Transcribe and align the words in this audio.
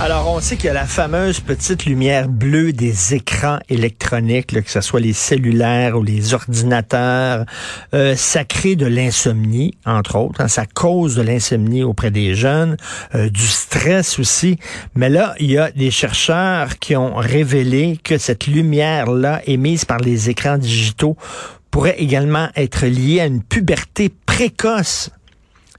Alors, 0.00 0.32
on 0.32 0.40
sait 0.40 0.56
qu'il 0.56 0.66
y 0.66 0.70
a 0.70 0.72
la 0.72 0.86
fameuse 0.86 1.38
petite 1.38 1.84
lumière 1.84 2.28
bleue 2.28 2.72
des 2.72 3.14
écrans 3.14 3.58
électroniques, 3.68 4.48
que 4.48 4.70
ce 4.70 4.80
soit 4.80 4.98
les 4.98 5.12
cellulaires 5.12 5.96
ou 5.96 6.02
les 6.02 6.34
ordinateurs. 6.34 7.44
Euh, 7.94 8.16
ça 8.16 8.44
crée 8.44 8.74
de 8.74 8.86
l'insomnie, 8.86 9.74
entre 9.86 10.16
autres. 10.16 10.40
Hein. 10.40 10.48
ça 10.48 10.66
cause 10.66 11.14
de 11.14 11.22
l'insomnie 11.22 11.84
auprès 11.84 12.10
des 12.10 12.34
jeunes, 12.34 12.76
euh, 13.14 13.28
du 13.28 13.46
stress 13.46 14.18
aussi. 14.18 14.58
Mais 14.96 15.08
là, 15.08 15.34
il 15.38 15.52
y 15.52 15.58
a 15.58 15.70
des 15.70 15.90
chercheurs 15.90 16.78
qui 16.78 16.96
ont 16.96 17.14
révélé 17.14 17.98
que 18.02 18.18
cette 18.18 18.46
lumière-là 18.46 19.42
émise 19.46 19.84
par 19.84 19.98
les 19.98 20.30
écrans 20.30 20.58
digitaux 20.58 21.16
pourrait 21.70 21.96
également 21.98 22.48
être 22.56 22.86
liée 22.86 23.20
à 23.20 23.26
une 23.26 23.42
puberté 23.42 24.12
précoce 24.26 25.10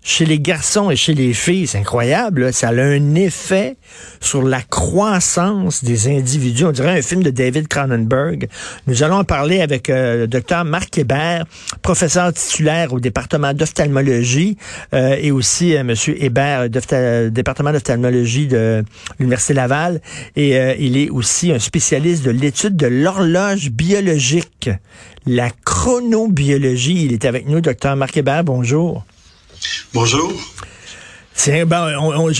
chez 0.04 0.26
les 0.26 0.40
garçons 0.40 0.92
et 0.92 0.96
chez 0.96 1.14
les 1.14 1.34
filles, 1.34 1.66
c'est 1.66 1.78
incroyable, 1.78 2.52
ça 2.52 2.70
a 2.70 2.74
un 2.74 3.16
effet 3.16 3.78
sur 4.20 4.44
la 4.44 4.62
croissance 4.62 5.84
des 5.84 6.08
individus. 6.08 6.66
On 6.66 6.72
dirait 6.72 6.98
un 6.98 7.02
film 7.02 7.24
de 7.24 7.30
David 7.30 7.68
Cronenberg. 7.70 8.50
Nous 8.88 9.04
allons 9.04 9.24
parler 9.24 9.62
avec 9.62 9.90
euh, 9.90 10.18
le 10.18 10.28
docteur 10.28 10.66
Marc 10.66 10.98
Hébert, 10.98 11.46
professeur 11.82 12.34
titulaire 12.34 12.94
au 12.94 13.00
département 13.00 13.54
d'ophtalmologie 13.54 14.58
euh, 14.94 15.16
et 15.20 15.32
aussi 15.32 15.76
euh, 15.76 15.84
monsieur 15.84 16.22
Hébert, 16.22 16.70
département 16.70 17.72
d'ophtalmologie 17.72 18.48
de 18.48 18.84
l'Université 19.20 19.54
Laval. 19.54 20.02
Et 20.36 20.58
euh, 20.58 20.76
il 20.80 20.98
est 20.98 21.10
aussi 21.10 21.52
un 21.52 21.60
spécialiste 21.60 22.24
de 22.24 22.32
l'étude 22.32 22.76
de 22.76 22.88
l'horloge 22.88 23.70
biologique, 23.72 24.70
la 25.26 25.50
chronobiologie. 25.64 27.06
Il 27.06 27.14
est 27.14 27.26
avec 27.26 27.48
nous, 27.48 27.62
docteur 27.62 27.96
Marc 27.96 28.18
Hébert. 28.18 28.44
Bonjour. 28.44 29.06
Bonjour. 29.94 30.34
C'est 31.36 31.66
ben, 31.66 31.92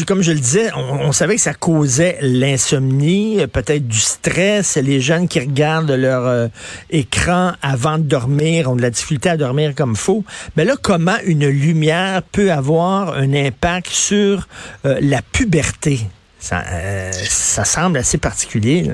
comme 0.08 0.22
je 0.22 0.32
le 0.32 0.40
disais, 0.40 0.70
on, 0.76 1.12
savait 1.12 1.36
que 1.36 1.42
ça 1.42 1.54
causait 1.54 2.20
l'insomnie, 2.22 3.40
peut-être 3.52 3.88
du 3.88 4.00
stress. 4.00 4.78
Les 4.78 5.02
jeunes 5.02 5.28
qui 5.28 5.40
regardent 5.40 5.92
leur 5.92 6.26
euh, 6.26 6.48
écran 6.90 7.54
avant 7.62 7.98
de 7.98 8.04
dormir 8.04 8.70
ont 8.70 8.76
de 8.76 8.82
la 8.82 8.92
difficulté 8.92 9.30
à 9.30 9.38
dormir 9.38 9.74
comme 9.76 9.96
faut. 9.96 10.24
Mais 10.56 10.64
là, 10.64 10.76
comment 10.82 11.18
une 11.26 11.48
lumière 11.48 12.22
peut 12.32 12.52
avoir 12.52 13.14
un 13.14 13.34
impact 13.34 13.90
sur 13.90 14.48
euh, 14.86 15.00
la 15.02 15.22
puberté? 15.22 16.00
Ça, 16.40 16.64
euh, 16.72 17.12
ça 17.12 17.66
semble 17.66 17.98
assez 17.98 18.20
particulier. 18.20 18.92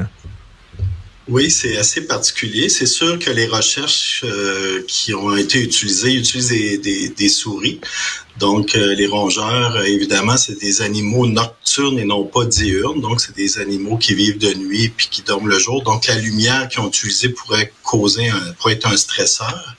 Oui, 1.32 1.52
c'est 1.52 1.78
assez 1.78 2.02
particulier. 2.08 2.70
C'est 2.70 2.88
sûr 2.88 3.20
que 3.20 3.30
les 3.30 3.46
recherches 3.46 4.24
euh, 4.24 4.82
qui 4.88 5.14
ont 5.14 5.38
été 5.38 5.62
utilisées 5.62 6.16
utilisent 6.16 6.50
des, 6.50 7.10
des, 7.10 7.30
souris. 7.30 7.80
Donc, 8.40 8.76
euh, 8.76 8.96
les 8.96 9.06
rongeurs, 9.06 9.80
évidemment, 9.84 10.38
c'est 10.38 10.60
des 10.60 10.82
animaux 10.82 11.28
nocturnes 11.28 12.00
et 12.00 12.04
non 12.04 12.24
pas 12.24 12.46
diurnes. 12.46 13.00
Donc, 13.00 13.22
c'est 13.22 13.36
des 13.36 13.60
animaux 13.60 13.98
qui 13.98 14.16
vivent 14.16 14.40
de 14.40 14.52
nuit 14.56 14.90
puis 14.90 15.08
qui 15.12 15.22
dorment 15.22 15.50
le 15.50 15.60
jour. 15.60 15.84
Donc, 15.84 16.08
la 16.08 16.16
lumière 16.16 16.68
qu'ils 16.68 16.80
ont 16.80 16.88
utilisée 16.88 17.30
pourrait 17.30 17.72
causer, 17.84 18.30
un, 18.30 18.54
pourrait 18.58 18.74
être 18.74 18.88
un 18.88 18.98
stresseur. 18.98 19.76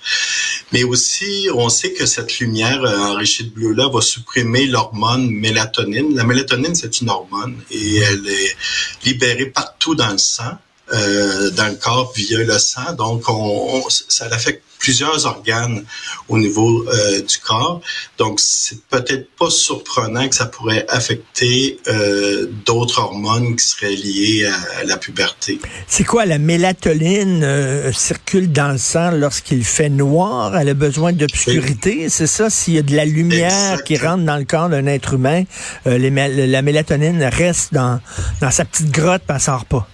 Mais 0.71 0.85
aussi, 0.85 1.49
on 1.53 1.69
sait 1.69 1.93
que 1.95 2.07
cette 2.07 2.39
lumière 2.39 2.85
euh, 2.85 2.97
enrichie 2.97 3.43
de 3.43 3.51
bleu-là 3.51 3.89
va 3.89 4.01
supprimer 4.01 4.67
l'hormone 4.67 5.29
mélatonine. 5.29 6.15
La 6.15 6.23
mélatonine, 6.23 6.77
c'est 6.77 7.01
une 7.01 7.11
hormone 7.11 7.57
et 7.73 7.97
elle 7.97 8.29
est 8.29 8.57
libérée 9.05 9.47
partout 9.47 9.97
dans 9.97 10.13
le 10.13 10.19
sang. 10.19 10.57
Euh, 10.93 11.51
dans 11.51 11.69
le 11.69 11.77
corps 11.77 12.13
via 12.17 12.39
le 12.39 12.59
sang. 12.59 12.95
Donc, 12.99 13.29
on, 13.29 13.85
ça 14.09 14.27
affecte 14.33 14.65
plusieurs 14.81 15.25
organes 15.25 15.85
au 16.29 16.37
niveau 16.37 16.85
euh, 16.89 17.21
du 17.21 17.39
corps. 17.39 17.81
Donc, 18.19 18.41
c'est 18.41 18.81
peut-être 18.89 19.29
pas 19.39 19.51
surprenant 19.51 20.29
que 20.29 20.35
ça 20.35 20.47
pourrait 20.47 20.87
affecter 20.89 21.79
euh, 21.87 22.49
d'autres 22.67 22.99
hormones 22.99 23.55
qui 23.55 23.65
seraient 23.65 23.95
liées 23.95 24.51
à, 24.81 24.85
la 24.85 24.97
puberté. 24.97 25.61
C'est 25.87 26.03
quoi 26.03 26.27
la 26.27 26.39
mélatonine 26.39 27.93
circule 27.93 28.51
dans 28.51 28.73
le 28.73 28.79
sang 28.79 29.13
lorsqu'il 29.13 29.65
fait 29.65 29.91
noir? 29.91 30.57
Elle 30.57 30.71
a 30.71 30.75
besoin 30.75 31.13
d'obscurité, 31.13 32.09
c'est 32.09 32.27
ça? 32.27 32.51
S'il 32.51 32.75
y 32.75 32.79
a 32.79 32.83
de 32.83 32.97
la 32.97 33.05
lumière 33.05 33.85
qui 33.85 33.97
rentre 33.97 34.25
dans 34.25 34.39
le 34.39 34.45
corps 34.45 34.69
d'un 34.69 34.87
être 34.87 35.15
humain, 35.15 35.45
les, 35.87 36.11
la 36.11 36.63
mélatonine 36.63 37.23
reste 37.23 37.73
dans 37.73 38.01
dans 38.41 38.51
sa 38.51 38.65
petite 38.65 38.91
grotte, 38.91 39.23
et 39.29 39.33
elle 39.33 39.41
sort 39.41 39.67
pas. 39.67 39.87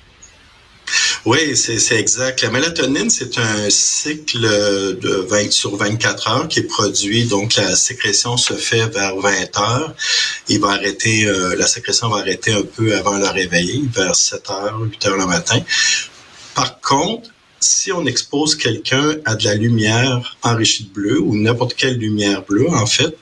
Oui, 1.27 1.57
c'est 1.57 1.97
exact. 1.97 2.43
La 2.43 2.51
mélatonine, 2.51 3.11
c'est 3.11 3.37
un 3.37 3.69
cycle 3.69 4.43
de 4.43 5.27
20 5.29 5.51
sur 5.51 5.75
24 5.77 6.29
heures 6.29 6.47
qui 6.47 6.61
est 6.61 6.69
produit. 6.69 7.25
Donc, 7.25 7.57
la 7.57 7.75
sécrétion 7.75 8.37
se 8.37 8.55
fait 8.55 8.87
vers 8.87 9.17
20 9.17 9.59
heures. 9.59 9.93
Il 10.49 10.61
va 10.61 10.69
arrêter, 10.69 11.27
euh, 11.27 11.57
la 11.57 11.67
sécrétion 11.67 12.11
va 12.11 12.19
arrêter 12.19 12.53
un 12.53 12.63
peu 12.63 12.95
avant 12.95 13.19
le 13.19 13.27
réveil, 13.27 13.91
vers 13.93 14.15
7 14.15 14.51
heures, 14.51 14.79
8 14.81 15.07
heures 15.07 15.17
le 15.17 15.27
matin. 15.27 15.59
Par 16.55 16.81
contre, 16.81 17.29
si 17.59 17.91
on 17.91 18.07
expose 18.07 18.55
quelqu'un 18.55 19.17
à 19.25 19.35
de 19.35 19.47
la 19.47 19.57
lumière 19.57 20.37
enrichie 20.43 20.85
de 20.85 20.91
bleu 20.91 21.19
ou 21.19 21.35
n'importe 21.35 21.75
quelle 21.75 21.99
lumière 21.99 22.45
bleue, 22.45 22.71
en 22.71 22.87
fait, 22.87 23.19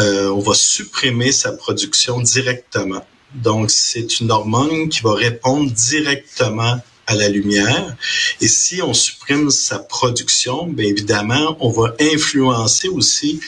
euh, 0.00 0.28
on 0.30 0.40
va 0.40 0.54
supprimer 0.54 1.30
sa 1.30 1.52
production 1.52 2.18
directement. 2.20 3.06
Donc, 3.32 3.70
c'est 3.70 4.18
une 4.18 4.32
hormone 4.32 4.88
qui 4.88 5.02
va 5.02 5.14
répondre 5.14 5.70
directement 5.70 6.80
à 7.08 7.14
la 7.14 7.28
lumière. 7.28 7.96
Et 8.40 8.46
si 8.46 8.80
on 8.82 8.92
supprime 8.92 9.50
sa 9.50 9.78
production, 9.78 10.66
bien 10.66 10.86
évidemment, 10.86 11.56
on 11.58 11.70
va 11.70 11.94
influencer 12.00 12.88
aussi 12.88 13.40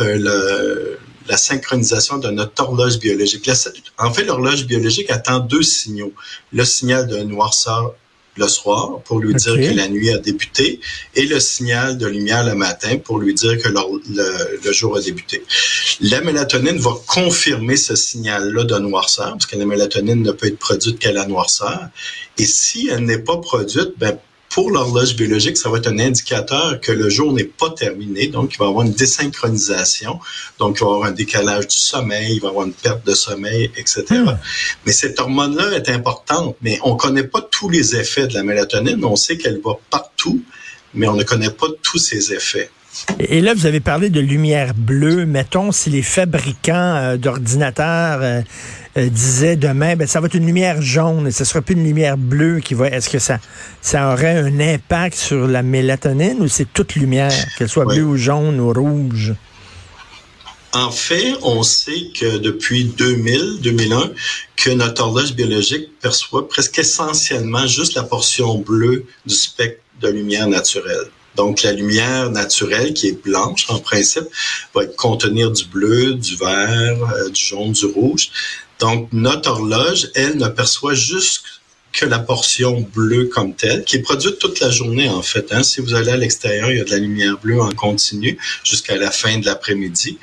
euh, 0.00 0.96
la 1.26 1.36
synchronisation 1.36 2.18
de 2.18 2.30
notre 2.30 2.62
horloge 2.62 2.98
biologique. 2.98 3.50
en 3.98 4.12
fait, 4.12 4.24
l'horloge 4.24 4.64
biologique 4.64 5.10
attend 5.10 5.40
deux 5.40 5.64
signaux. 5.64 6.14
Le 6.52 6.64
signal 6.64 7.08
de 7.08 7.18
noirceur 7.18 7.94
le 8.38 8.48
soir 8.48 9.00
pour 9.04 9.20
lui 9.20 9.34
dire 9.34 9.54
que 9.54 9.76
la 9.76 9.88
nuit 9.88 10.10
a 10.10 10.18
débuté 10.18 10.80
et 11.14 11.26
le 11.26 11.40
signal 11.40 11.98
de 11.98 12.06
lumière 12.06 12.44
le 12.44 12.54
matin 12.54 12.96
pour 12.98 13.18
lui 13.18 13.34
dire 13.34 13.60
que 13.62 13.68
le, 13.68 14.72
jour 14.72 14.96
a 14.96 15.00
débuté. 15.00 15.42
La 16.00 16.20
mélatonine 16.20 16.78
va 16.78 16.92
confirmer 17.06 17.76
ce 17.76 17.96
signal-là 17.96 18.64
de 18.64 18.78
noirceur 18.78 19.32
parce 19.32 19.46
que 19.46 19.56
la 19.56 19.66
mélatonine 19.66 20.22
ne 20.22 20.32
peut 20.32 20.46
être 20.46 20.58
produite 20.58 20.98
qu'à 20.98 21.12
la 21.12 21.26
noirceur. 21.26 21.88
Et 22.38 22.44
si 22.44 22.88
elle 22.88 23.04
n'est 23.04 23.18
pas 23.18 23.38
produite, 23.38 23.94
ben, 23.98 24.18
pour 24.58 24.72
l'horloge 24.72 25.14
biologique, 25.14 25.56
ça 25.56 25.70
va 25.70 25.78
être 25.78 25.86
un 25.86 26.00
indicateur 26.00 26.80
que 26.80 26.90
le 26.90 27.08
jour 27.08 27.32
n'est 27.32 27.44
pas 27.44 27.70
terminé, 27.70 28.26
donc 28.26 28.54
il 28.54 28.58
va 28.58 28.64
y 28.64 28.68
avoir 28.68 28.84
une 28.84 28.92
désynchronisation, 28.92 30.18
donc 30.58 30.78
il 30.78 30.84
va 30.84 30.90
y 30.90 30.94
avoir 30.94 31.08
un 31.10 31.12
décalage 31.12 31.68
du 31.68 31.76
sommeil, 31.76 32.34
il 32.34 32.40
va 32.40 32.48
y 32.48 32.50
avoir 32.50 32.66
une 32.66 32.72
perte 32.72 33.06
de 33.06 33.14
sommeil, 33.14 33.70
etc. 33.76 34.02
Hmm. 34.10 34.36
Mais 34.84 34.90
cette 34.90 35.20
hormone-là 35.20 35.76
est 35.76 35.88
importante, 35.90 36.56
mais 36.60 36.80
on 36.82 36.94
ne 36.94 36.98
connaît 36.98 37.22
pas 37.22 37.40
tous 37.40 37.68
les 37.68 37.94
effets 37.94 38.26
de 38.26 38.34
la 38.34 38.42
mélatonine, 38.42 39.04
on 39.04 39.14
sait 39.14 39.38
qu'elle 39.38 39.60
va 39.64 39.74
partout, 39.90 40.42
mais 40.92 41.06
on 41.06 41.14
ne 41.14 41.22
connaît 41.22 41.50
pas 41.50 41.68
tous 41.80 41.98
ses 41.98 42.32
effets. 42.32 42.68
Et 43.18 43.40
là, 43.40 43.54
vous 43.54 43.66
avez 43.66 43.80
parlé 43.80 44.10
de 44.10 44.20
lumière 44.20 44.74
bleue. 44.74 45.26
Mettons, 45.26 45.72
si 45.72 45.90
les 45.90 46.02
fabricants 46.02 46.96
euh, 46.96 47.16
d'ordinateurs 47.16 48.20
euh, 48.22 48.40
euh, 48.96 49.08
disaient 49.08 49.56
demain, 49.56 49.96
ben, 49.96 50.06
ça 50.06 50.20
va 50.20 50.26
être 50.26 50.34
une 50.34 50.46
lumière 50.46 50.80
jaune 50.80 51.26
et 51.26 51.30
ce 51.30 51.44
sera 51.44 51.60
plus 51.60 51.74
une 51.74 51.84
lumière 51.84 52.16
bleue 52.16 52.60
qui 52.60 52.74
va. 52.74 52.88
Est-ce 52.88 53.08
que 53.10 53.18
ça, 53.18 53.38
ça 53.80 54.12
aurait 54.12 54.38
un 54.38 54.60
impact 54.60 55.16
sur 55.16 55.46
la 55.46 55.62
mélatonine 55.62 56.40
ou 56.40 56.48
c'est 56.48 56.72
toute 56.72 56.94
lumière, 56.94 57.32
qu'elle 57.56 57.68
soit 57.68 57.84
bleue 57.84 58.04
ou 58.04 58.16
jaune 58.16 58.60
ou 58.60 58.72
rouge? 58.72 59.34
En 60.72 60.90
fait, 60.90 61.34
on 61.42 61.62
sait 61.62 62.10
que 62.14 62.38
depuis 62.38 62.84
2000, 62.84 63.60
2001, 63.62 64.10
que 64.56 64.70
notre 64.70 65.02
horloge 65.02 65.34
biologique 65.34 65.98
perçoit 66.00 66.46
presque 66.46 66.78
essentiellement 66.78 67.66
juste 67.66 67.94
la 67.94 68.02
portion 68.02 68.58
bleue 68.58 69.06
du 69.24 69.34
spectre 69.34 69.82
de 70.02 70.08
lumière 70.08 70.46
naturelle. 70.46 71.08
Donc, 71.36 71.62
la 71.62 71.72
lumière 71.72 72.30
naturelle, 72.30 72.94
qui 72.94 73.08
est 73.08 73.22
blanche 73.22 73.66
en 73.68 73.78
principe, 73.78 74.24
va 74.74 74.86
contenir 74.86 75.50
du 75.50 75.64
bleu, 75.66 76.14
du 76.14 76.36
vert, 76.36 76.98
euh, 77.02 77.28
du 77.28 77.40
jaune, 77.40 77.72
du 77.72 77.86
rouge. 77.86 78.30
Donc, 78.80 79.08
notre 79.12 79.50
horloge, 79.50 80.10
elle, 80.14 80.36
ne 80.36 80.48
perçoit 80.48 80.94
juste 80.94 81.42
que 81.92 82.04
la 82.04 82.18
portion 82.18 82.86
bleue 82.94 83.26
comme 83.26 83.54
telle, 83.54 83.84
qui 83.84 83.96
est 83.96 84.02
produite 84.02 84.38
toute 84.38 84.60
la 84.60 84.70
journée 84.70 85.08
en 85.08 85.22
fait. 85.22 85.52
Hein. 85.52 85.62
Si 85.62 85.80
vous 85.80 85.94
allez 85.94 86.10
à 86.10 86.16
l'extérieur, 86.16 86.70
il 86.70 86.78
y 86.78 86.80
a 86.80 86.84
de 86.84 86.90
la 86.90 86.98
lumière 86.98 87.38
bleue 87.38 87.60
en 87.60 87.72
continu 87.72 88.38
jusqu'à 88.62 88.96
la 88.96 89.10
fin 89.10 89.38
de 89.38 89.46
l'après-midi. 89.46 90.18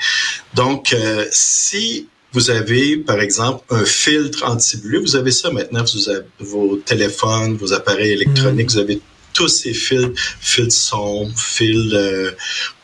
Donc, 0.54 0.94
euh, 0.94 1.26
si 1.32 2.08
vous 2.34 2.50
avez, 2.50 2.98
par 2.98 3.20
exemple, 3.20 3.64
un 3.70 3.86
filtre 3.86 4.44
anti-bleu, 4.46 5.00
vous 5.00 5.16
avez 5.16 5.32
ça 5.32 5.52
maintenant, 5.52 5.84
vous 5.84 6.10
avez 6.10 6.26
vos 6.40 6.76
téléphones, 6.78 7.56
vos 7.56 7.74
appareils 7.74 8.12
électroniques, 8.12 8.68
mm. 8.68 8.74
vous 8.74 8.80
avez 8.80 9.02
tous 9.36 9.50
ces 9.50 9.74
fils, 9.74 10.08
fils 10.40 10.76
sombres, 10.76 11.38
fils 11.38 11.94
euh, 11.94 12.32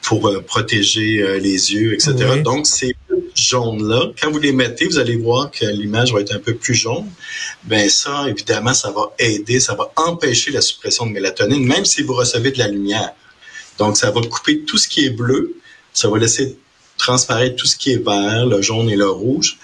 pour 0.01 0.27
euh, 0.27 0.41
protéger 0.41 1.21
euh, 1.21 1.39
les 1.39 1.73
yeux, 1.73 1.93
etc. 1.93 2.41
Donc, 2.43 2.67
ces 2.67 2.95
jaunes-là, 3.35 4.11
quand 4.21 4.29
vous 4.29 4.39
les 4.39 4.51
mettez, 4.51 4.85
vous 4.85 4.99
allez 4.99 5.15
voir 5.15 5.49
que 5.49 5.65
l'image 5.65 6.13
va 6.13 6.19
être 6.19 6.35
un 6.35 6.39
peu 6.39 6.53
plus 6.53 6.75
jaune. 6.75 7.07
Ben 7.63 7.89
ça, 7.89 8.25
évidemment, 8.27 8.73
ça 8.73 8.91
va 8.91 9.13
aider, 9.17 9.59
ça 9.59 9.73
va 9.75 9.91
empêcher 9.95 10.51
la 10.51 10.61
suppression 10.61 11.05
de 11.05 11.11
mélatonine, 11.11 11.65
même 11.65 11.85
si 11.85 12.03
vous 12.03 12.13
recevez 12.13 12.51
de 12.51 12.59
la 12.59 12.67
lumière. 12.67 13.13
Donc, 13.79 13.95
ça 13.95 14.11
va 14.11 14.21
couper 14.21 14.59
tout 14.59 14.77
ce 14.77 14.87
qui 14.87 15.05
est 15.05 15.09
bleu, 15.11 15.55
ça 15.93 16.09
va 16.09 16.19
laisser 16.19 16.57
transparaître 16.97 17.55
tout 17.55 17.65
ce 17.65 17.77
qui 17.77 17.93
est 17.93 18.05
vert, 18.05 18.45
le 18.45 18.61
jaune 18.61 18.89
et 18.89 18.97
le 18.97 19.09
rouge. 19.09 19.57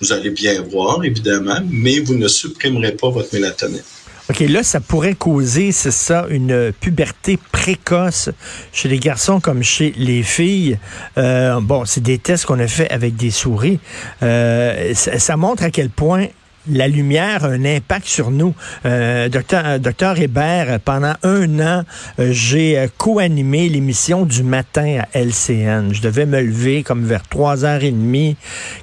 Vous 0.00 0.12
allez 0.12 0.30
bien 0.30 0.62
voir, 0.62 1.02
évidemment, 1.02 1.60
mais 1.68 2.00
vous 2.00 2.14
ne 2.14 2.28
supprimerez 2.28 2.92
pas 2.92 3.10
votre 3.10 3.34
mélatonine. 3.34 3.82
OK, 4.30 4.38
là, 4.48 4.62
ça 4.62 4.78
pourrait 4.78 5.16
causer, 5.16 5.72
c'est 5.72 5.90
ça, 5.90 6.24
une 6.30 6.72
puberté 6.78 7.36
précoce 7.50 8.30
chez 8.72 8.88
les 8.88 9.00
garçons 9.00 9.40
comme 9.40 9.64
chez 9.64 9.92
les 9.96 10.22
filles. 10.22 10.78
Euh, 11.18 11.60
bon, 11.60 11.84
c'est 11.84 12.00
des 12.00 12.18
tests 12.18 12.46
qu'on 12.46 12.60
a 12.60 12.68
fait 12.68 12.88
avec 12.92 13.16
des 13.16 13.32
souris. 13.32 13.80
Euh, 14.22 14.94
ça, 14.94 15.36
montre 15.36 15.64
à 15.64 15.70
quel 15.70 15.90
point 15.90 16.28
la 16.72 16.88
lumière 16.88 17.44
a 17.44 17.48
un 17.48 17.64
impact 17.64 18.06
sur 18.06 18.30
nous. 18.30 18.54
Euh, 18.86 19.28
docteur, 19.28 19.62
euh, 19.66 19.78
docteur 19.78 20.18
Hébert, 20.18 20.80
pendant 20.80 21.14
un 21.22 21.60
an, 21.60 21.84
euh, 22.18 22.32
j'ai 22.32 22.78
euh, 22.78 22.86
co-animé 22.98 23.68
l'émission 23.68 24.24
du 24.24 24.42
matin 24.42 25.00
à 25.00 25.18
LCN. 25.18 25.92
Je 25.92 26.00
devais 26.00 26.26
me 26.26 26.40
lever 26.40 26.82
comme 26.82 27.04
vers 27.04 27.22
3h30, 27.22 28.36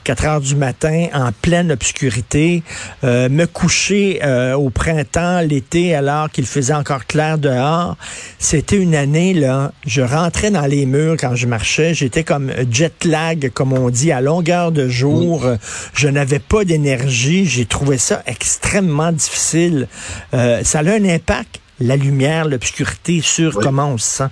4h 0.06 0.42
du 0.42 0.56
matin, 0.56 1.08
en 1.14 1.32
pleine 1.32 1.72
obscurité, 1.72 2.64
me 3.04 3.46
coucher 3.46 4.20
au 4.56 4.70
printemps, 4.70 5.42
l'été, 5.42 5.96
alors 5.96 6.30
qu'il 6.30 6.46
faisait 6.46 6.74
encore 6.74 7.06
clair 7.06 7.38
dehors. 7.38 7.98
C'était 8.40 8.78
une 8.78 8.96
année, 8.96 9.34
là, 9.34 9.72
je 9.86 10.02
rentrais 10.02 10.52
dans 10.52 10.66
les 10.66 10.86
murs 10.86 11.16
quand 11.20 11.36
je 11.36 11.48
marchais. 11.48 11.94
J'étais 11.94 12.24
comme 12.24 12.52
jet 12.72 13.06
lag, 13.06 13.52
comme 13.54 13.74
on 13.74 13.90
dit, 13.90 14.12
à 14.12 14.22
longueur 14.22 14.72
de 14.72 14.88
jour. 14.88 15.46
Je 15.94 16.08
n'avais 16.08 16.40
pas 16.40 16.64
d'énergie. 16.64 17.46
J'ai 17.46 17.66
trouvais 17.78 17.98
ça 18.00 18.24
extrêmement 18.26 19.12
difficile. 19.12 19.88
Euh, 20.34 20.64
ça 20.64 20.80
a 20.80 20.92
un 20.92 21.06
impact, 21.06 21.60
la 21.80 21.96
lumière, 21.96 22.46
l'obscurité, 22.46 23.22
sur 23.22 23.54
comment 23.54 23.90
on 23.90 23.98
se 24.00 24.18
sent. 24.18 24.30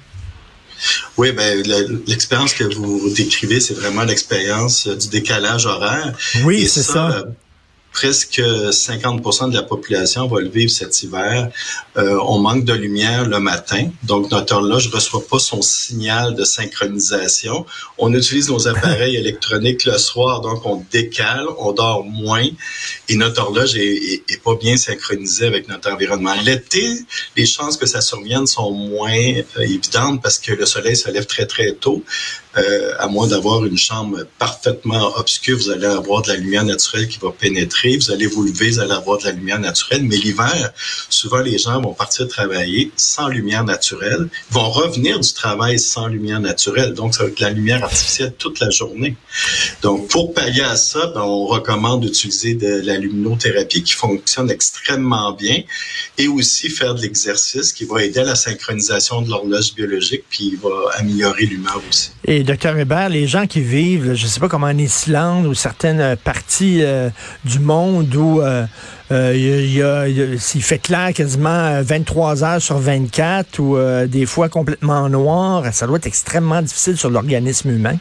Oui, 1.17 1.31
ben 1.31 1.63
l'expérience 2.07 2.53
que 2.53 2.63
vous 2.75 3.09
décrivez, 3.15 3.59
c'est 3.59 3.75
vraiment 3.75 4.03
l'expérience 4.03 4.87
du 4.87 5.07
décalage 5.09 5.65
horaire. 5.65 6.13
Oui, 6.43 6.67
c'est 6.67 6.83
ça. 6.83 7.11
Euh, 7.11 7.23
presque 7.95 8.41
50% 8.41 9.51
de 9.51 9.55
la 9.55 9.63
population 9.63 10.27
va 10.27 10.41
le 10.41 10.49
vivre 10.49 10.69
cet 10.69 11.01
hiver. 11.01 11.49
Euh, 11.97 12.19
on 12.27 12.39
manque 12.39 12.65
de 12.65 12.73
lumière 12.73 13.25
le 13.25 13.39
matin, 13.39 13.89
donc 14.03 14.29
notre 14.31 14.53
horloge 14.55 14.89
ne 14.89 14.95
reçoit 14.95 15.25
pas 15.25 15.39
son 15.39 15.61
signal 15.61 16.35
de 16.35 16.43
synchronisation. 16.43 17.65
On 17.97 18.13
utilise 18.13 18.49
nos 18.49 18.67
appareils 18.67 19.15
électroniques 19.23 19.85
le 19.85 19.97
soir, 19.97 20.41
donc 20.41 20.65
on 20.65 20.83
décale, 20.91 21.47
on 21.57 21.71
dort 21.71 22.03
moins 22.03 22.49
et 23.07 23.15
notre 23.15 23.41
horloge 23.41 23.75
est, 23.77 24.41
pas 24.43 24.55
bien 24.55 24.75
synchronisée 24.75 25.47
avec 25.47 25.69
notre 25.69 25.89
environnement. 25.89 26.35
L'été, 26.43 26.85
les 27.37 27.45
chances 27.45 27.77
que 27.77 27.85
ça 27.85 28.01
survienne 28.01 28.45
sont 28.45 28.71
moins 28.71 29.23
euh, 29.57 29.61
évidentes 29.61 30.21
parce 30.21 30.37
que 30.37 30.51
le 30.51 30.65
soleil 30.65 30.97
se 30.97 31.09
lève 31.09 31.25
très 31.25 31.45
très 31.45 31.71
tôt. 31.71 32.03
Euh, 32.57 32.93
à 32.99 33.07
moins 33.07 33.27
d'avoir 33.27 33.65
une 33.65 33.77
chambre 33.77 34.19
parfaitement 34.39 35.17
obscure, 35.17 35.57
vous 35.57 35.69
allez 35.69 35.85
avoir 35.85 36.21
de 36.21 36.29
la 36.29 36.37
lumière 36.37 36.63
naturelle 36.63 37.07
qui 37.07 37.19
va 37.19 37.31
pénétrer. 37.31 37.97
Vous 37.97 38.11
allez 38.11 38.27
vous 38.27 38.43
lever, 38.43 38.69
vous 38.69 38.79
allez 38.79 38.93
avoir 38.93 39.17
de 39.17 39.25
la 39.25 39.31
lumière 39.31 39.59
naturelle. 39.59 40.03
Mais 40.03 40.15
l'hiver, 40.15 40.71
souvent 41.09 41.39
les 41.39 41.57
gens 41.57 41.81
vont 41.81 41.93
partir 41.93 42.27
travailler 42.27 42.91
sans 42.95 43.27
lumière 43.27 43.63
naturelle, 43.63 44.29
vont 44.51 44.69
revenir 44.69 45.19
du 45.19 45.33
travail 45.33 45.79
sans 45.79 46.07
lumière 46.07 46.39
naturelle. 46.39 46.93
Donc, 46.93 47.13
ça 47.13 47.23
va 47.23 47.29
être 47.29 47.37
de 47.37 47.43
la 47.43 47.51
lumière 47.51 47.83
artificielle 47.83 48.33
toute 48.37 48.59
la 48.59 48.69
journée. 48.69 49.15
Donc, 49.81 50.07
pour 50.07 50.33
pallier 50.33 50.61
à 50.61 50.75
ça, 50.75 51.07
ben, 51.07 51.21
on 51.21 51.45
recommande 51.45 52.01
d'utiliser 52.01 52.53
de 52.53 52.81
la 52.85 52.97
luminothérapie 52.97 53.83
qui 53.83 53.93
fonctionne 53.93 54.49
extrêmement 54.49 55.33
bien 55.33 55.63
et 56.17 56.27
aussi 56.27 56.69
faire 56.69 56.95
de 56.95 57.01
l'exercice 57.01 57.73
qui 57.73 57.85
va 57.85 58.03
aider 58.03 58.19
à 58.19 58.23
la 58.23 58.35
synchronisation 58.35 59.21
de 59.21 59.29
l'horloge 59.29 59.73
biologique 59.75 60.23
puis 60.29 60.57
va 60.61 60.91
améliorer 60.97 61.45
l'humeur 61.45 61.81
aussi. 61.89 62.11
Docteur 62.45 62.77
Hubert, 62.77 63.09
les 63.09 63.27
gens 63.27 63.47
qui 63.47 63.61
vivent, 63.61 64.13
je 64.13 64.23
ne 64.23 64.29
sais 64.29 64.39
pas 64.39 64.47
comment 64.47 64.67
en 64.67 64.77
Islande 64.77 65.45
ou 65.45 65.53
certaines 65.53 66.15
parties 66.17 66.83
euh, 66.83 67.09
du 67.43 67.59
monde 67.59 68.13
où 68.15 68.41
euh, 68.41 68.65
euh, 69.11 70.37
il, 70.37 70.63
fait 70.63 70.79
clair 70.79 71.13
quasiment 71.13 71.81
23 71.81 72.43
heures 72.43 72.61
sur 72.61 72.77
24 72.77 73.59
ou 73.59 73.77
des 74.07 74.25
fois 74.25 74.49
complètement 74.49 75.09
noir, 75.09 75.73
ça 75.73 75.87
doit 75.87 75.97
être 75.97 76.07
extrêmement 76.07 76.61
difficile 76.61 76.97
sur 76.97 77.09
l'organisme 77.09 77.69
humain. 77.69 77.97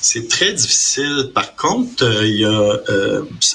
C'est 0.00 0.28
très 0.28 0.52
difficile. 0.52 1.30
Par 1.34 1.56
contre, 1.56 2.04
il 2.22 2.40
y 2.40 2.44
a, 2.44 2.78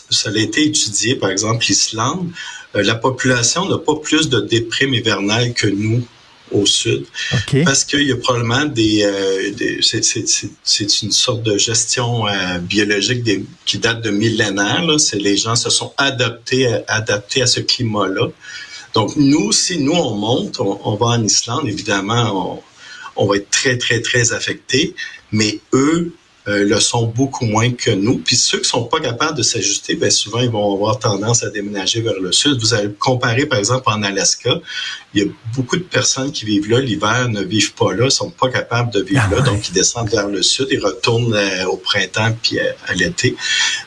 ça 0.10 0.30
a 0.30 0.38
été 0.38 0.66
étudié, 0.66 1.16
par 1.16 1.30
exemple, 1.30 1.66
l'Islande. 1.68 2.30
la 2.74 2.96
population 2.96 3.68
n'a 3.68 3.78
pas 3.78 3.96
plus 3.96 4.30
de 4.30 4.40
déprime 4.40 4.94
hivernale 4.94 5.54
que 5.54 5.68
nous 5.68 6.04
au 6.52 6.66
sud. 6.66 7.06
Parce 7.66 7.84
qu'il 7.86 8.08
y 8.08 8.12
a 8.12 8.18
probablement 8.18 8.66
des... 8.66 9.04
Euh, 9.04 9.52
c'est 10.64 11.02
une 11.04 11.12
sorte 11.12 11.44
de 11.44 11.58
gestion 11.58 12.28
euh, 12.28 12.58
biologique 12.60 13.24
des, 13.24 13.46
qui 13.66 13.78
date 13.78 14.02
de 14.02 14.10
millénaires. 14.10 15.00
C'est 15.00 15.18
les 15.18 15.38
gens 15.38 15.56
se 15.56 15.70
sont 15.70 15.94
adaptés, 15.98 16.68
adaptés 16.88 17.42
à 17.42 17.48
ce 17.48 17.60
climat-là. 17.60 18.30
Donc 18.94 19.16
nous, 19.16 19.52
si 19.52 19.80
nous 19.80 19.94
on 19.94 20.16
monte, 20.16 20.60
on, 20.60 20.96
va 20.96 21.08
en 21.08 21.24
Islande, 21.24 21.68
évidemment, 21.68 22.64
on, 23.16 23.24
on 23.24 23.28
va 23.28 23.38
être 23.38 23.50
très, 23.50 23.78
très, 23.78 24.02
très 24.02 24.34
affectés. 24.34 24.96
Mais 25.32 25.60
eux, 25.74 26.14
euh, 26.50 26.66
le 26.66 26.80
sont 26.80 27.06
beaucoup 27.06 27.46
moins 27.46 27.72
que 27.72 27.92
nous. 27.92 28.18
Puis 28.18 28.36
ceux 28.36 28.60
qui 28.60 28.68
sont 28.68 28.84
pas 28.84 29.00
capables 29.00 29.38
de 29.38 29.44
s'ajuster, 29.44 29.96
ben 29.96 30.10
souvent 30.10 30.40
ils 30.40 30.50
vont 30.50 30.74
avoir 30.74 30.98
tendance 30.98 31.44
à 31.44 31.50
déménager 31.50 32.02
vers 32.02 32.20
le 32.20 32.32
sud. 32.32 32.60
Vous 32.60 32.74
allez 32.74 32.92
comparer 32.98 33.46
par 33.46 33.60
exemple 33.60 33.84
en 33.86 34.02
Alaska, 34.02 34.60
il 35.14 35.24
y 35.24 35.26
a 35.26 35.30
beaucoup 35.56 35.78
de 35.78 35.84
personnes 35.84 36.32
qui 36.32 36.46
vivent 36.46 36.70
là 36.70 36.80
l'hiver 36.80 37.30
ne 37.30 37.42
vivent 37.42 37.74
pas 37.74 37.94
là, 37.94 38.10
sont 38.10 38.32
pas 38.32 38.50
capables 38.50 38.92
de 38.92 39.02
vivre 39.02 39.24
ah 39.32 39.36
là, 39.36 39.42
donc 39.42 39.68
ils 39.70 39.74
descendent 39.74 40.10
vers 40.10 40.28
le 40.28 40.42
sud, 40.42 40.68
ils 40.72 40.84
retournent 40.84 41.34
euh, 41.34 41.66
au 41.66 41.78
printemps 41.78 42.36
puis 42.42 42.60
à, 42.60 42.94
l'été. 42.94 43.36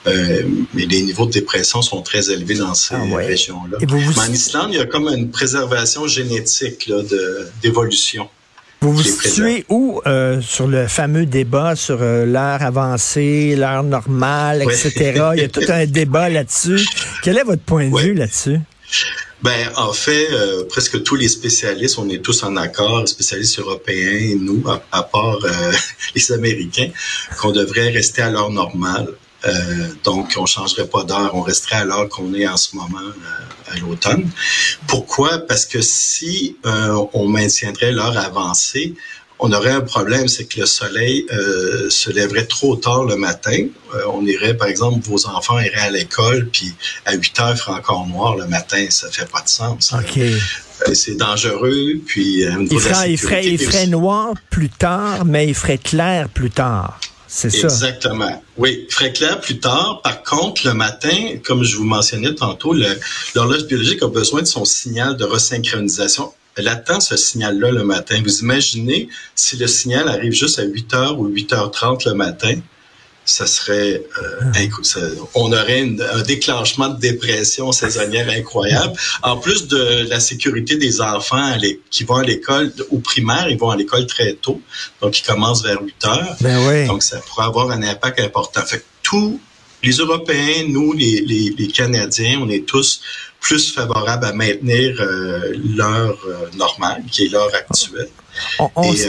Euh, 0.06 0.42
mais 0.74 0.86
les 0.86 1.02
niveaux 1.02 1.26
de 1.26 1.32
dépression 1.32 1.82
sont 1.82 2.02
très 2.02 2.30
élevés 2.30 2.56
dans 2.56 2.74
ces 2.74 2.94
ah 2.94 3.16
régions-là. 3.16 3.78
En 4.18 4.32
Islande, 4.32 4.68
il 4.72 4.76
y 4.76 4.80
a 4.80 4.86
comme 4.86 5.08
une 5.08 5.30
préservation 5.30 6.06
génétique 6.06 6.86
là, 6.86 7.02
de 7.02 7.48
d'évolution. 7.62 8.28
Vous 8.82 8.94
vous 8.94 9.02
situez 9.04 9.64
où 9.68 10.00
euh, 10.08 10.40
sur 10.40 10.66
le 10.66 10.88
fameux 10.88 11.24
débat 11.24 11.76
sur 11.76 11.98
euh, 12.00 12.26
l'heure 12.26 12.62
avancée, 12.62 13.54
l'heure 13.54 13.84
normale, 13.84 14.62
etc. 14.62 15.22
Il 15.36 15.40
y 15.40 15.44
a 15.44 15.48
tout 15.48 15.62
un 15.68 15.86
débat 16.00 16.28
là-dessus. 16.28 16.84
Quel 17.22 17.38
est 17.38 17.44
votre 17.44 17.62
point 17.62 17.88
de 17.88 17.96
vue 17.96 18.14
là-dessus? 18.14 18.58
Ben, 19.40 19.68
en 19.76 19.92
fait, 19.92 20.32
euh, 20.32 20.64
presque 20.68 21.00
tous 21.04 21.14
les 21.14 21.28
spécialistes, 21.28 21.96
on 21.98 22.08
est 22.08 22.18
tous 22.18 22.42
en 22.42 22.56
accord, 22.56 23.06
spécialistes 23.06 23.60
européens 23.60 24.36
nous, 24.40 24.64
à, 24.90 25.02
part 25.04 25.38
les 26.16 26.32
Américains, 26.32 26.90
qu'on 27.40 27.52
devrait 27.52 27.90
rester 27.90 28.22
à 28.22 28.30
l'heure 28.30 28.50
normale. 28.50 29.06
Euh, 29.44 29.88
donc, 30.04 30.34
on 30.36 30.46
changerait 30.46 30.86
pas 30.86 31.04
d'heure, 31.04 31.34
on 31.34 31.42
resterait 31.42 31.76
à 31.76 31.84
l'heure 31.84 32.08
qu'on 32.08 32.32
est 32.34 32.46
en 32.46 32.56
ce 32.56 32.76
moment 32.76 32.98
euh, 33.00 33.72
à 33.72 33.76
l'automne. 33.78 34.30
Pourquoi? 34.86 35.38
Parce 35.38 35.66
que 35.66 35.80
si 35.80 36.56
euh, 36.64 37.04
on 37.12 37.28
maintiendrait 37.28 37.92
l'heure 37.92 38.16
avancée, 38.16 38.94
on 39.44 39.52
aurait 39.52 39.72
un 39.72 39.80
problème, 39.80 40.28
c'est 40.28 40.44
que 40.44 40.60
le 40.60 40.66
soleil 40.66 41.26
se 41.88 42.10
lèverait 42.10 42.44
trop 42.44 42.76
tard 42.76 43.02
le 43.02 43.16
matin. 43.16 43.66
on 44.06 44.24
irait, 44.24 44.56
par 44.56 44.68
exemple, 44.68 45.04
vos 45.04 45.26
enfants 45.26 45.58
iraient 45.58 45.80
à 45.80 45.90
l'école, 45.90 46.48
puis 46.52 46.72
à 47.06 47.14
8 47.14 47.40
heures, 47.40 47.50
il 47.50 47.56
ferait 47.56 47.72
encore 47.72 48.06
noir 48.06 48.36
le 48.36 48.46
matin. 48.46 48.86
Ça 48.90 49.10
fait 49.10 49.28
pas 49.28 49.40
de 49.40 49.48
sens. 49.48 49.92
OK. 49.94 50.20
c'est 50.94 51.16
dangereux, 51.16 51.94
puis... 52.06 52.42
il, 52.42 52.78
ferait, 52.78 53.10
il, 53.10 53.18
ferait, 53.18 53.44
il 53.44 53.58
ferait 53.58 53.88
noir 53.88 54.34
plus 54.48 54.68
tard, 54.68 55.24
mais 55.24 55.48
il 55.48 55.56
ferait 55.56 55.78
clair 55.78 56.28
plus 56.28 56.50
tard. 56.50 57.00
Exactement. 57.44 58.42
Oui, 58.58 58.86
très 58.88 59.12
clair 59.12 59.40
plus 59.40 59.58
tard. 59.58 60.00
Par 60.02 60.22
contre, 60.22 60.66
le 60.66 60.74
matin, 60.74 61.38
comme 61.44 61.64
je 61.64 61.76
vous 61.76 61.84
mentionnais 61.84 62.34
tantôt, 62.34 62.74
l'horloge 63.34 63.66
biologique 63.66 64.02
a 64.02 64.08
besoin 64.08 64.42
de 64.42 64.46
son 64.46 64.64
signal 64.64 65.16
de 65.16 65.24
resynchronisation. 65.24 66.32
Elle 66.56 66.68
attend 66.68 67.00
ce 67.00 67.16
signal-là 67.16 67.70
le 67.70 67.84
matin. 67.84 68.20
Vous 68.22 68.40
imaginez 68.40 69.08
si 69.34 69.56
le 69.56 69.66
signal 69.66 70.08
arrive 70.08 70.32
juste 70.32 70.58
à 70.58 70.64
8 70.64 70.92
h 70.92 71.16
ou 71.16 71.30
8h30 71.30 72.08
le 72.08 72.14
matin, 72.14 72.54
ça 73.24 73.46
serait 73.46 74.02
euh, 74.22 75.08
on 75.34 75.52
aurait 75.52 75.82
un 75.82 76.22
déclenchement 76.22 76.88
de 76.88 76.98
dépression 76.98 77.72
saisonnière 77.72 78.28
incroyable. 78.30 78.94
En 79.22 79.36
plus 79.36 79.68
de 79.68 80.08
la 80.08 80.20
sécurité 80.20 80.76
des 80.76 81.00
enfants 81.00 81.56
qui 81.90 82.04
vont 82.04 82.16
à 82.16 82.24
l'école 82.24 82.72
au 82.90 82.98
primaire, 82.98 83.48
ils 83.48 83.58
vont 83.58 83.70
à 83.70 83.76
l'école 83.76 84.06
très 84.06 84.34
tôt, 84.34 84.60
donc 85.00 85.18
ils 85.18 85.22
commencent 85.22 85.62
vers 85.62 85.80
8 85.80 86.04
heures. 86.06 86.36
Ben 86.40 86.86
donc 86.86 87.02
ça 87.02 87.18
pourrait 87.18 87.46
avoir 87.46 87.70
un 87.70 87.82
impact 87.82 88.20
important. 88.20 88.62
Fait 88.62 88.78
que 88.78 88.84
tous 89.02 89.40
les 89.82 89.92
Européens, 89.92 90.64
nous, 90.68 90.92
les, 90.92 91.20
les, 91.58 91.66
Canadiens, 91.68 92.40
on 92.40 92.48
est 92.48 92.64
tous 92.66 93.00
plus 93.40 93.72
favorables 93.72 94.24
à 94.24 94.32
maintenir 94.32 94.96
euh, 95.00 95.52
l'heure 95.76 96.18
euh, 96.26 96.48
normale, 96.56 97.02
qui 97.10 97.24
est 97.24 97.28
l'heure 97.28 97.52
actuelle. 97.52 98.08
On, 98.58 98.82
Et, 98.84 99.06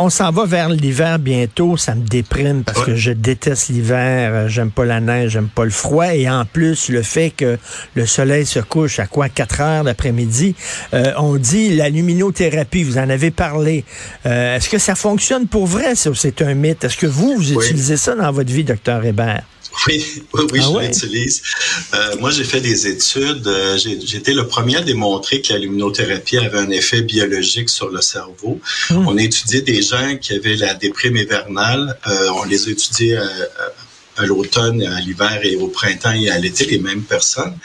on 0.00 0.08
s'en 0.08 0.30
va 0.30 0.46
vers 0.46 0.68
l'hiver 0.70 1.18
bientôt. 1.18 1.76
Ça 1.76 1.94
me 1.94 2.06
déprime 2.06 2.64
parce 2.64 2.84
que 2.84 2.94
je 2.94 3.12
déteste 3.12 3.68
l'hiver. 3.68 4.32
Euh, 4.34 4.48
j'aime 4.48 4.70
pas 4.70 4.84
la 4.84 5.00
neige, 5.00 5.32
j'aime 5.32 5.48
pas 5.48 5.64
le 5.64 5.70
froid. 5.70 6.14
Et 6.14 6.28
en 6.28 6.44
plus, 6.44 6.88
le 6.88 7.02
fait 7.02 7.30
que 7.30 7.58
le 7.94 8.06
soleil 8.06 8.46
se 8.46 8.60
couche 8.60 8.98
à 8.98 9.06
quoi 9.06 9.28
4 9.28 9.60
heures 9.60 9.84
l'après-midi. 9.84 10.54
Euh, 10.94 11.12
on 11.18 11.36
dit 11.36 11.76
la 11.76 11.90
luminothérapie, 11.90 12.82
vous 12.82 12.98
en 12.98 13.10
avez 13.10 13.30
parlé. 13.30 13.84
Euh, 14.26 14.56
est-ce 14.56 14.68
que 14.70 14.78
ça 14.78 14.94
fonctionne 14.94 15.46
pour 15.46 15.66
vrai? 15.66 15.94
C'est 15.94 16.42
un 16.42 16.54
mythe? 16.54 16.84
Est-ce 16.84 16.96
que 16.96 17.06
vous, 17.06 17.36
vous 17.36 17.52
utilisez 17.52 17.96
ça 17.96 18.14
dans 18.14 18.32
votre 18.32 18.50
vie, 18.50 18.64
docteur 18.64 19.04
Hébert? 19.04 19.42
Oui, 19.86 20.04
oui, 20.34 20.42
oui, 20.52 20.60
ah 20.62 20.82
je 20.82 20.86
l'utilise. 20.86 21.42
Euh, 21.94 22.16
moi, 22.20 22.30
j'ai 22.30 22.44
fait 22.44 22.60
des 22.60 22.86
études. 22.86 23.46
Euh, 23.46 23.78
j'ai 23.78 24.16
été 24.16 24.32
le 24.32 24.46
premier 24.46 24.76
à 24.76 24.82
démontrer 24.82 25.40
que 25.40 25.52
la 25.52 25.58
luminothérapie 25.58 26.38
avait 26.38 26.58
un 26.58 26.70
effet 26.70 27.02
biologique 27.02 27.70
sur 27.70 27.90
le 27.90 28.00
cerveau. 28.00 28.60
Hmm. 28.90 29.06
On 29.06 29.16
a 29.16 29.22
étudié 29.22 29.62
des 29.62 29.80
qui 30.20 30.34
avaient 30.34 30.56
la 30.56 30.74
déprime 30.74 31.16
hivernale. 31.16 31.98
Euh, 32.06 32.28
on 32.36 32.44
les 32.44 32.68
a 32.68 32.70
étudiés 32.70 33.18
à 34.20 34.26
l'automne, 34.26 34.82
à 34.82 35.00
l'hiver 35.00 35.40
et 35.42 35.56
au 35.56 35.68
printemps 35.68 36.12
et 36.12 36.30
à 36.30 36.38
l'été, 36.38 36.66
les 36.66 36.78
mêmes 36.78 37.02
personnes. 37.02 37.56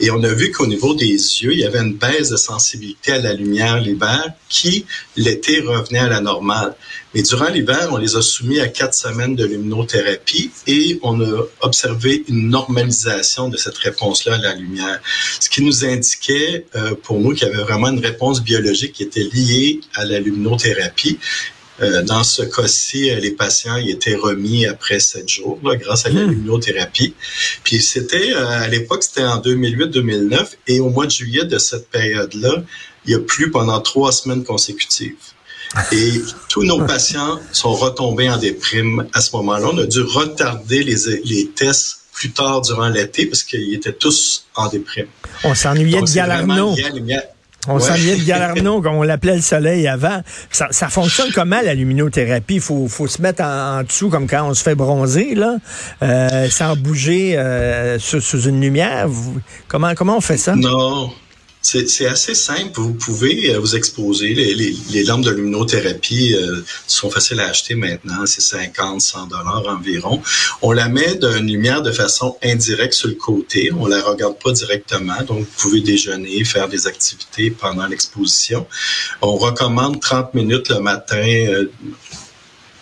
Et 0.00 0.10
on 0.10 0.22
a 0.22 0.32
vu 0.32 0.50
qu'au 0.50 0.66
niveau 0.66 0.94
des 0.94 1.06
yeux, 1.06 1.52
il 1.52 1.60
y 1.60 1.64
avait 1.64 1.80
une 1.80 1.94
baisse 1.94 2.30
de 2.30 2.36
sensibilité 2.36 3.12
à 3.12 3.18
la 3.18 3.32
lumière 3.32 3.80
l'hiver 3.80 4.32
qui, 4.48 4.86
l'été, 5.16 5.60
revenait 5.60 6.00
à 6.00 6.08
la 6.08 6.20
normale. 6.20 6.74
Mais 7.14 7.22
durant 7.22 7.48
l'hiver, 7.48 7.88
on 7.90 7.96
les 7.96 8.16
a 8.16 8.22
soumis 8.22 8.60
à 8.60 8.68
quatre 8.68 8.94
semaines 8.94 9.34
de 9.34 9.44
luminothérapie 9.44 10.50
et 10.66 10.98
on 11.02 11.20
a 11.20 11.44
observé 11.60 12.24
une 12.28 12.48
normalisation 12.48 13.48
de 13.48 13.56
cette 13.56 13.78
réponse-là 13.78 14.34
à 14.34 14.38
la 14.38 14.54
lumière. 14.54 15.00
Ce 15.40 15.48
qui 15.48 15.62
nous 15.62 15.84
indiquait, 15.84 16.66
euh, 16.76 16.94
pour 17.02 17.20
nous, 17.20 17.34
qu'il 17.34 17.48
y 17.48 17.50
avait 17.50 17.62
vraiment 17.62 17.88
une 17.88 18.04
réponse 18.04 18.42
biologique 18.42 18.92
qui 18.94 19.02
était 19.02 19.28
liée 19.32 19.80
à 19.94 20.04
la 20.04 20.20
luminothérapie 20.20 21.18
euh, 21.82 22.02
dans 22.02 22.24
ce 22.24 22.42
cas-ci, 22.42 23.10
euh, 23.10 23.16
les 23.20 23.30
patients 23.30 23.76
y 23.76 23.90
étaient 23.90 24.14
remis 24.14 24.66
après 24.66 25.00
sept 25.00 25.28
jours 25.28 25.58
grâce 25.62 26.06
à 26.06 26.10
la 26.10 26.22
hmm. 26.22 26.30
luminothérapie. 26.30 27.14
Puis 27.64 27.80
c'était 27.80 28.32
euh, 28.34 28.46
à 28.46 28.68
l'époque, 28.68 29.02
c'était 29.02 29.24
en 29.24 29.40
2008-2009 29.40 30.48
et 30.68 30.80
au 30.80 30.90
mois 30.90 31.06
de 31.06 31.10
juillet 31.10 31.44
de 31.44 31.58
cette 31.58 31.88
période-là, 31.88 32.62
il 33.06 33.14
a 33.14 33.20
plu 33.20 33.50
pendant 33.50 33.80
trois 33.80 34.12
semaines 34.12 34.44
consécutives. 34.44 35.16
Et 35.92 36.20
tous 36.48 36.64
nos 36.64 36.84
patients 36.84 37.38
sont 37.52 37.72
retombés 37.72 38.28
en 38.28 38.38
déprime 38.38 39.06
à 39.12 39.20
ce 39.20 39.36
moment-là. 39.36 39.68
On 39.72 39.78
a 39.78 39.86
dû 39.86 40.00
retarder 40.00 40.82
les, 40.82 40.96
les 41.24 41.48
tests 41.50 42.00
plus 42.12 42.32
tard 42.32 42.60
durant 42.62 42.88
l'été 42.88 43.26
parce 43.26 43.44
qu'ils 43.44 43.72
étaient 43.74 43.92
tous 43.92 44.46
en 44.56 44.68
déprime. 44.68 45.06
On 45.44 45.54
s'ennuyait 45.54 46.02
de 46.02 46.12
Galarno. 46.12 46.74
On 47.68 47.74
ouais. 47.74 47.80
s'ennuyait 47.80 48.16
de 48.16 48.24
Galarno, 48.24 48.80
comme 48.82 48.94
on 48.94 49.02
l'appelait 49.02 49.36
le 49.36 49.42
soleil 49.42 49.86
avant. 49.86 50.22
Ça, 50.50 50.68
ça, 50.70 50.88
fonctionne 50.88 51.30
comment, 51.34 51.60
la 51.62 51.74
luminothérapie? 51.74 52.54
Il 52.54 52.60
faut, 52.60 52.88
faut 52.88 53.06
se 53.06 53.20
mettre 53.20 53.42
en, 53.42 53.82
dessous, 53.82 54.08
comme 54.08 54.26
quand 54.26 54.48
on 54.48 54.54
se 54.54 54.62
fait 54.62 54.74
bronzer, 54.74 55.34
là, 55.34 55.56
euh, 56.02 56.48
sans 56.48 56.76
bouger 56.76 57.36
euh, 57.36 57.98
sous, 57.98 58.20
sous, 58.20 58.48
une 58.48 58.60
lumière. 58.60 59.08
Comment, 59.68 59.94
comment 59.94 60.16
on 60.16 60.22
fait 60.22 60.38
ça? 60.38 60.56
Non. 60.56 61.12
C'est 61.62 62.06
assez 62.06 62.34
simple. 62.34 62.80
Vous 62.80 62.94
pouvez 62.94 63.54
euh, 63.54 63.58
vous 63.58 63.76
exposer. 63.76 64.34
Les, 64.34 64.54
les, 64.54 64.74
les 64.90 65.04
lampes 65.04 65.24
de 65.24 65.30
luminothérapie 65.30 66.34
euh, 66.34 66.62
sont 66.86 67.10
faciles 67.10 67.38
à 67.38 67.48
acheter 67.48 67.74
maintenant. 67.74 68.24
C'est 68.24 68.40
50, 68.40 69.00
100 69.00 69.26
dollars 69.26 69.64
environ. 69.68 70.22
On 70.62 70.72
la 70.72 70.88
met 70.88 71.16
d'une 71.16 71.46
lumière 71.46 71.82
de 71.82 71.92
façon 71.92 72.36
indirecte 72.42 72.94
sur 72.94 73.08
le 73.08 73.14
côté. 73.14 73.70
On 73.78 73.86
la 73.86 74.00
regarde 74.00 74.38
pas 74.42 74.52
directement. 74.52 75.22
Donc, 75.26 75.40
vous 75.40 75.54
pouvez 75.58 75.80
déjeuner, 75.82 76.44
faire 76.44 76.68
des 76.68 76.86
activités 76.86 77.50
pendant 77.50 77.86
l'exposition. 77.86 78.66
On 79.20 79.36
recommande 79.36 80.00
30 80.00 80.32
minutes 80.34 80.70
le 80.70 80.80
matin. 80.80 81.22
Euh, 81.22 81.70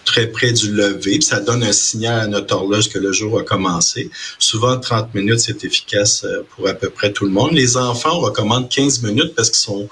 très 0.08 0.26
près 0.26 0.52
du 0.52 0.72
lever. 0.72 1.20
ça 1.20 1.40
donne 1.40 1.62
un 1.62 1.72
signal 1.72 2.20
à 2.20 2.26
notre 2.26 2.54
horloge 2.54 2.88
que 2.88 2.98
le 2.98 3.12
jour 3.12 3.38
a 3.38 3.42
commencé. 3.42 4.10
Souvent, 4.38 4.78
30 4.80 5.14
minutes, 5.14 5.40
c'est 5.40 5.64
efficace 5.64 6.24
euh, 6.24 6.46
pour 6.50 6.66
à 6.66 6.72
peu 6.72 6.88
près 6.88 7.12
tout 7.12 7.26
le 7.26 7.30
monde. 7.30 7.52
Les 7.52 7.76
enfants, 7.76 8.16
on 8.16 8.20
recommande 8.20 8.70
15 8.70 9.02
minutes 9.02 9.34
parce 9.36 9.50
qu'ils 9.50 9.60
sont 9.60 9.88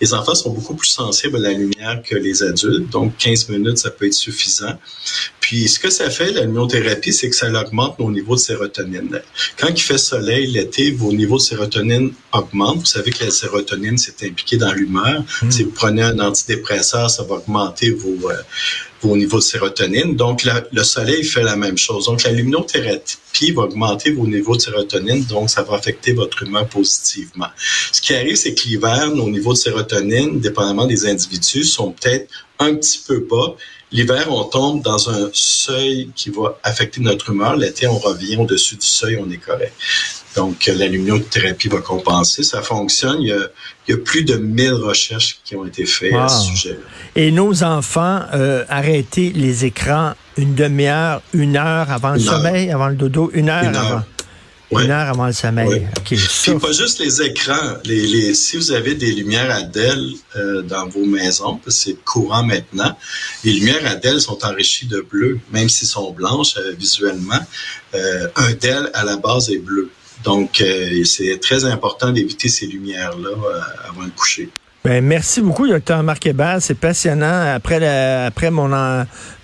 les 0.00 0.14
enfants 0.14 0.34
sont 0.34 0.50
beaucoup 0.50 0.74
plus 0.74 0.88
sensibles 0.88 1.36
à 1.38 1.50
la 1.50 1.52
lumière 1.52 2.02
que 2.04 2.14
les 2.14 2.42
adultes, 2.42 2.88
donc 2.90 3.16
15 3.16 3.48
minutes, 3.48 3.78
ça 3.78 3.90
peut 3.90 4.06
être 4.06 4.14
suffisant. 4.14 4.78
Puis 5.40 5.68
ce 5.68 5.80
que 5.80 5.90
ça 5.90 6.08
fait, 6.10 6.30
la 6.30 6.42
luminothérapie, 6.42 7.12
c'est 7.12 7.30
que 7.30 7.34
ça 7.34 7.50
augmente 7.50 7.98
nos 7.98 8.10
niveaux 8.10 8.36
de 8.36 8.40
sérotonine. 8.40 9.20
Quand 9.56 9.68
il 9.68 9.80
fait 9.80 9.98
soleil 9.98 10.46
l'été, 10.46 10.90
vos 10.90 11.12
niveaux 11.12 11.38
de 11.38 11.42
sérotonine 11.42 12.12
augmentent. 12.32 12.78
Vous 12.78 12.84
savez 12.84 13.10
que 13.10 13.24
la 13.24 13.30
sérotonine, 13.30 13.98
c'est 13.98 14.22
impliqué 14.24 14.56
dans 14.56 14.72
l'humeur. 14.72 15.24
Hmm. 15.42 15.50
Si 15.50 15.64
vous 15.64 15.70
prenez 15.70 16.02
un 16.02 16.18
antidépresseur, 16.20 17.10
ça 17.10 17.24
va 17.24 17.36
augmenter 17.36 17.90
vos, 17.90 18.30
euh, 18.30 18.36
vos 19.02 19.16
niveaux 19.16 19.38
de 19.38 19.42
sérotonine. 19.42 20.16
Donc, 20.16 20.44
le 20.44 20.82
soleil 20.82 21.24
fait 21.24 21.42
la 21.42 21.56
même 21.56 21.78
chose. 21.78 22.06
Donc, 22.06 22.22
la 22.22 22.32
luminothérapie 22.32 23.52
va 23.52 23.62
augmenter 23.62 24.10
vos 24.10 24.26
niveaux 24.26 24.56
de 24.56 24.60
sérotonine, 24.60 25.24
donc 25.24 25.50
ça 25.50 25.62
va 25.62 25.76
affecter 25.76 26.12
votre 26.12 26.42
humeur 26.42 26.66
positivement. 26.68 27.48
Ce 27.92 28.00
qui 28.00 28.14
arrive, 28.14 28.36
c'est 28.36 28.54
que 28.54 28.62
l'hiver, 28.68 29.10
nos 29.14 29.30
niveaux 29.30 29.52
de 29.52 29.58
sérotonine, 29.58 30.40
dépendamment 30.40 30.86
des 30.86 31.06
individus, 31.06 31.64
sont 31.64 31.92
peut-être 31.92 32.28
un 32.58 32.74
petit 32.74 33.00
peu 33.06 33.20
bas. 33.20 33.54
L'hiver, 33.90 34.26
on 34.30 34.44
tombe 34.44 34.82
dans 34.82 35.08
un 35.08 35.30
seuil 35.32 36.10
qui 36.14 36.30
va 36.30 36.58
affecter 36.62 37.00
notre 37.00 37.30
humeur. 37.30 37.56
L'été, 37.56 37.86
on 37.86 37.98
revient 37.98 38.36
au-dessus 38.36 38.76
du 38.76 38.86
seuil, 38.86 39.18
on 39.18 39.30
est 39.30 39.38
correct. 39.38 39.72
Donc, 40.36 40.66
la 40.66 40.86
luminothérapie 40.86 41.68
va 41.68 41.78
compenser. 41.78 42.42
Ça 42.42 42.62
fonctionne. 42.62 43.22
Il 43.22 43.28
y 43.88 43.92
a, 43.92 43.96
plus 43.96 44.24
de 44.24 44.36
1000 44.36 44.74
recherches 44.74 45.38
qui 45.42 45.56
ont 45.56 45.64
été 45.64 45.86
faites 45.86 46.12
à 46.14 46.28
ce 46.28 46.46
sujet. 46.46 46.78
Et 47.16 47.30
nos 47.30 47.64
enfants, 47.64 48.20
euh, 48.34 48.64
arrêter 48.68 49.32
les 49.34 49.64
écrans 49.64 50.12
une 50.38 50.54
demi-heure, 50.54 51.20
une 51.32 51.56
heure 51.56 51.90
avant 51.90 52.12
le 52.12 52.20
sommeil, 52.20 52.70
avant 52.70 52.88
le 52.88 52.94
dodo, 52.94 53.30
une 53.34 53.48
heure, 53.48 53.76
avant. 53.76 54.02
Une 54.70 54.90
heure 54.90 55.08
avant 55.08 55.26
le 55.26 55.32
sommeil. 55.32 55.88
Puis 56.04 56.18
pas 56.60 56.72
juste 56.72 57.00
les 57.00 57.22
écrans. 57.22 57.78
Les, 57.84 58.34
si 58.34 58.56
vous 58.56 58.72
avez 58.72 58.94
des 58.94 59.12
lumières 59.12 59.50
ADEL 59.50 60.12
euh, 60.36 60.62
dans 60.62 60.86
vos 60.88 61.06
maisons, 61.06 61.56
parce 61.56 61.76
que 61.76 61.82
c'est 61.82 62.04
courant 62.04 62.42
maintenant, 62.42 62.96
les 63.44 63.52
lumières 63.54 63.86
ADEL 63.86 64.20
sont 64.20 64.44
enrichies 64.44 64.86
de 64.86 65.00
bleu, 65.00 65.40
même 65.52 65.68
s'ils 65.68 65.88
sont 65.88 66.10
blanches 66.12 66.56
euh, 66.58 66.74
visuellement. 66.78 67.40
Euh, 67.94 68.28
un 68.36 68.52
DEL 68.52 68.90
à 68.92 69.04
la 69.04 69.16
base 69.16 69.50
est 69.50 69.58
bleu. 69.58 69.90
Donc, 70.24 70.60
euh, 70.60 71.04
c'est 71.04 71.38
très 71.40 71.64
important 71.64 72.10
d'éviter 72.10 72.48
ces 72.48 72.66
lumières-là 72.66 73.30
euh, 73.30 73.60
avant 73.88 74.02
le 74.02 74.10
coucher. 74.10 74.50
Ben, 74.84 75.04
merci 75.04 75.40
beaucoup, 75.40 75.66
docteur 75.66 76.02
Marc 76.02 76.24
Hébert. 76.26 76.58
C'est 76.60 76.74
passionnant. 76.74 77.54
Après, 77.54 77.84
après 78.26 78.50
mon, 78.50 78.70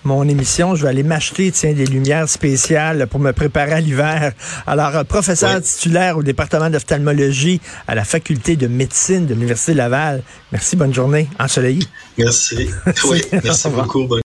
mon 0.04 0.28
émission, 0.28 0.74
je 0.74 0.84
vais 0.84 0.90
aller 0.90 1.02
m'acheter 1.02 1.50
des 1.50 1.86
lumières 1.86 2.28
spéciales 2.28 3.06
pour 3.08 3.20
me 3.20 3.32
préparer 3.32 3.72
à 3.72 3.80
l'hiver. 3.80 4.32
Alors, 4.66 4.96
euh, 4.96 5.04
professeur 5.04 5.60
titulaire 5.60 6.18
au 6.18 6.22
département 6.22 6.70
d'ophtalmologie 6.70 7.60
à 7.88 7.94
la 7.94 8.04
faculté 8.04 8.56
de 8.56 8.66
médecine 8.68 9.26
de 9.26 9.34
l'Université 9.34 9.74
Laval. 9.74 10.22
Merci, 10.52 10.76
bonne 10.76 10.94
journée. 10.94 11.28
Ensoleillé. 11.38 11.82
Merci. 12.18 12.70
Oui, 13.10 13.20
merci 13.42 13.68
beaucoup. 13.68 14.08